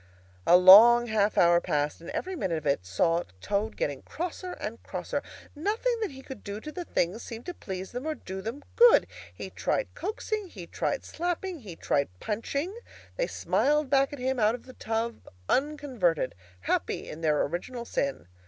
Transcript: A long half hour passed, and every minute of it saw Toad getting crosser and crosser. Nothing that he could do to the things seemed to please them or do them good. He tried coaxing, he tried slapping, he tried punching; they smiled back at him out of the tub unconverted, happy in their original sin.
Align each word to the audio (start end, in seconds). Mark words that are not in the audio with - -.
A 0.47 0.57
long 0.57 1.05
half 1.05 1.37
hour 1.37 1.61
passed, 1.61 2.01
and 2.01 2.09
every 2.09 2.35
minute 2.35 2.57
of 2.57 2.65
it 2.65 2.87
saw 2.87 3.21
Toad 3.39 3.77
getting 3.77 4.01
crosser 4.01 4.53
and 4.53 4.81
crosser. 4.81 5.21
Nothing 5.55 5.95
that 6.01 6.09
he 6.09 6.23
could 6.23 6.43
do 6.43 6.59
to 6.59 6.71
the 6.71 6.85
things 6.85 7.21
seemed 7.21 7.45
to 7.45 7.53
please 7.53 7.91
them 7.91 8.07
or 8.07 8.15
do 8.15 8.41
them 8.41 8.63
good. 8.75 9.05
He 9.31 9.51
tried 9.51 9.93
coaxing, 9.93 10.47
he 10.47 10.65
tried 10.65 11.05
slapping, 11.05 11.59
he 11.59 11.75
tried 11.75 12.09
punching; 12.19 12.75
they 13.15 13.27
smiled 13.27 13.91
back 13.91 14.11
at 14.11 14.17
him 14.17 14.39
out 14.39 14.55
of 14.55 14.65
the 14.65 14.73
tub 14.73 15.27
unconverted, 15.47 16.33
happy 16.61 17.07
in 17.07 17.21
their 17.21 17.43
original 17.43 17.85
sin. 17.85 18.27